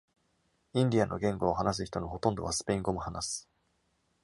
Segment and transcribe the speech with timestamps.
[0.73, 3.49] インディアンの言語を話す人のほとんどは、スペイン語も話す。